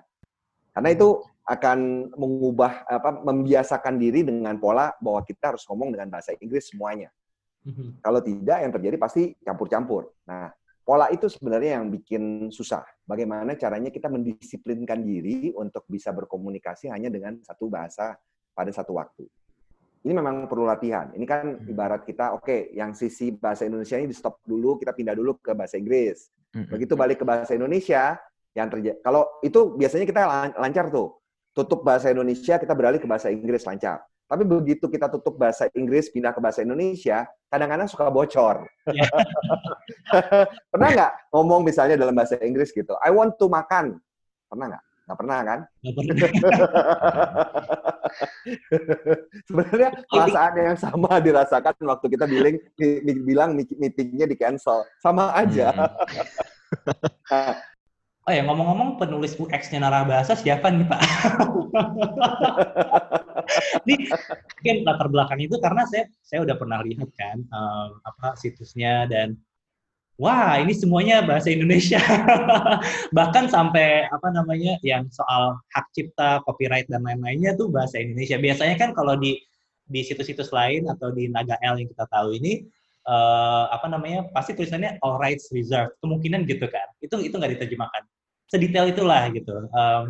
[0.73, 6.33] Karena itu akan mengubah apa membiasakan diri dengan pola bahwa kita harus ngomong dengan bahasa
[6.39, 7.11] Inggris semuanya.
[7.67, 7.89] Mm-hmm.
[8.03, 10.11] Kalau tidak yang terjadi pasti campur-campur.
[10.27, 10.55] Nah,
[10.87, 12.87] pola itu sebenarnya yang bikin susah.
[13.03, 18.15] Bagaimana caranya kita mendisiplinkan diri untuk bisa berkomunikasi hanya dengan satu bahasa
[18.55, 19.27] pada satu waktu.
[20.03, 21.11] Ini memang perlu latihan.
[21.15, 21.71] Ini kan mm-hmm.
[21.75, 25.39] ibarat kita, oke, okay, yang sisi bahasa Indonesia ini di stop dulu, kita pindah dulu
[25.39, 26.31] ke bahasa Inggris.
[26.53, 28.21] Begitu balik ke bahasa Indonesia,
[28.53, 30.21] yang terjadi kalau itu biasanya kita
[30.61, 31.17] lancar tuh.
[31.53, 34.01] Tutup bahasa Indonesia kita beralih ke bahasa Inggris lancar.
[34.25, 38.65] Tapi begitu kita tutup bahasa Inggris pindah ke bahasa Indonesia kadang-kadang suka bocor.
[38.89, 39.13] Yeah.
[40.73, 44.01] pernah nggak ngomong misalnya dalam bahasa Inggris gitu I want to makan.
[44.49, 45.61] Pernah nggak nggak pernah kan
[49.49, 52.57] sebenarnya perasaan yang sama dirasakan waktu kita bilang
[53.05, 57.57] bilang meetingnya di cancel sama aja hmm.
[58.23, 61.01] Oh ya, ngomong-ngomong penulis UX-nya Narabahasa siapa nih Pak?
[63.83, 69.11] Ini mungkin latar belakang itu karena saya saya udah pernah lihat kan um, apa situsnya
[69.11, 69.35] dan
[70.21, 72.01] wah ini semuanya bahasa Indonesia.
[73.17, 78.37] Bahkan sampai apa namanya yang soal hak cipta, copyright dan lain-lainnya tuh bahasa Indonesia.
[78.41, 79.41] Biasanya kan kalau di
[79.89, 82.65] di situs-situs lain atau di Naga L yang kita tahu ini
[83.07, 88.03] uh, apa namanya pasti tulisannya all rights reserved kemungkinan gitu kan itu itu nggak diterjemahkan
[88.47, 90.05] sedetail itulah gitu um,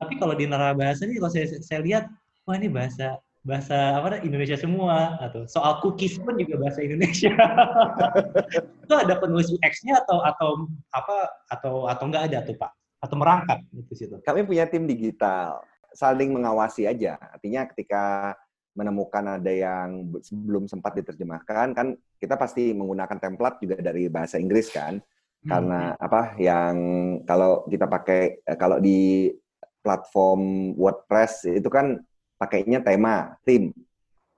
[0.00, 2.04] tapi kalau di bahasa ini kalau saya, saya lihat
[2.48, 7.30] wah ini bahasa bahasa apa Indonesia semua atau soal cookies pun juga bahasa Indonesia.
[8.84, 11.16] itu ada penulis UX-nya atau atau apa
[11.54, 12.72] atau atau enggak ada tuh Pak?
[12.98, 14.18] Atau merangkap itu situ?
[14.26, 15.62] Kami punya tim digital,
[15.94, 17.14] saling mengawasi aja.
[17.22, 18.34] Artinya ketika
[18.76, 20.10] menemukan ada yang
[20.44, 25.48] belum sempat diterjemahkan kan kita pasti menggunakan template juga dari bahasa Inggris kan hmm.
[25.48, 26.76] karena apa yang
[27.24, 29.32] kalau kita pakai eh, kalau di
[29.80, 32.04] platform WordPress itu kan
[32.36, 33.72] pakainya tema, tim.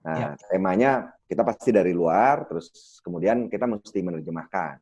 [0.02, 0.48] Nah, ya.
[0.48, 0.90] temanya
[1.28, 4.74] kita pasti dari luar, terus kemudian kita mesti menerjemahkan.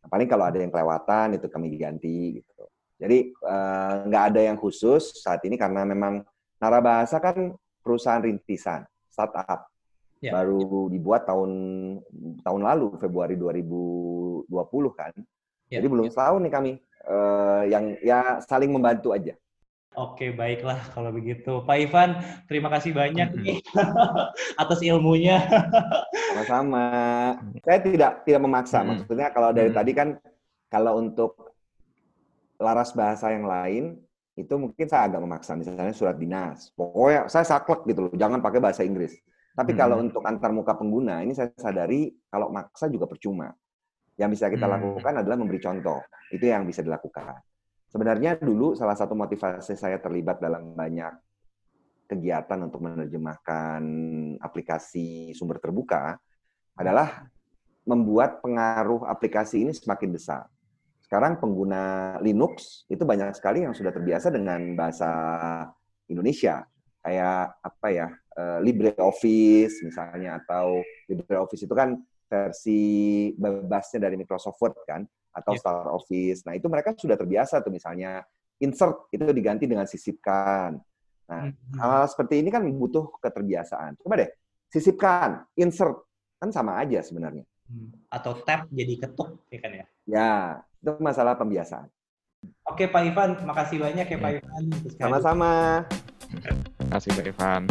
[0.00, 2.64] Nah, paling kalau ada yang kelewatan itu kami ganti gitu.
[3.00, 6.20] Jadi eh, nggak uh, ada yang khusus saat ini karena memang
[6.60, 9.72] Narabahasa kan perusahaan rintisan, startup.
[10.20, 10.36] Ya.
[10.36, 11.50] Baru dibuat tahun
[12.44, 14.44] tahun lalu Februari 2020
[14.92, 15.16] kan.
[15.72, 15.80] Ya.
[15.80, 16.12] Jadi belum ya.
[16.12, 16.72] setahun nih kami
[17.08, 19.32] uh, yang ya saling membantu aja.
[19.98, 21.66] Oke, baiklah kalau begitu.
[21.66, 22.10] Pak Ivan,
[22.46, 23.58] terima kasih banyak nih
[24.62, 25.42] atas ilmunya.
[26.30, 26.86] Sama-sama.
[27.66, 28.86] Saya tidak tidak memaksa.
[28.86, 28.94] Hmm.
[28.94, 29.78] Maksudnya kalau dari hmm.
[29.82, 30.08] tadi kan
[30.70, 31.58] kalau untuk
[32.62, 33.98] laras bahasa yang lain
[34.38, 35.58] itu mungkin saya agak memaksa.
[35.58, 36.70] Misalnya surat dinas.
[36.78, 39.18] Pokoknya saya saklek gitu loh, jangan pakai bahasa Inggris.
[39.58, 39.80] Tapi hmm.
[39.82, 43.50] kalau untuk antar muka pengguna ini saya sadari kalau maksa juga percuma.
[44.14, 44.74] Yang bisa kita hmm.
[44.78, 45.98] lakukan adalah memberi contoh.
[46.30, 47.49] Itu yang bisa dilakukan.
[47.90, 51.10] Sebenarnya dulu salah satu motivasi saya terlibat dalam banyak
[52.06, 53.82] kegiatan untuk menerjemahkan
[54.38, 56.14] aplikasi sumber terbuka
[56.78, 57.26] adalah
[57.82, 60.46] membuat pengaruh aplikasi ini semakin besar.
[61.02, 65.10] Sekarang pengguna Linux itu banyak sekali yang sudah terbiasa dengan bahasa
[66.06, 66.62] Indonesia.
[67.02, 68.06] Kayak apa ya,
[68.38, 70.78] eh, LibreOffice misalnya, atau
[71.10, 71.98] LibreOffice itu kan
[72.30, 72.82] versi
[73.34, 75.60] bebasnya dari Microsoft Word kan atau yeah.
[75.60, 76.40] Star Office.
[76.46, 78.22] Nah, itu mereka sudah terbiasa tuh misalnya
[78.60, 80.78] insert itu diganti dengan sisipkan.
[81.30, 81.78] Nah, hmm.
[81.78, 84.02] hal seperti ini kan butuh keterbiasaan.
[84.02, 84.30] Coba deh,
[84.68, 86.02] sisipkan, insert
[86.42, 87.46] kan sama aja sebenarnya.
[87.70, 87.94] Hmm.
[88.10, 89.86] Atau tab jadi ketuk, ya kan ya?
[90.10, 90.32] Ya,
[90.82, 91.86] itu masalah pembiasaan.
[92.66, 94.40] Oke Pak Ivan, makasih banyak ya Pak iya.
[94.40, 94.64] Ivan.
[94.96, 95.52] Sama-sama.
[96.30, 97.62] Terima kasih Pak Ivan.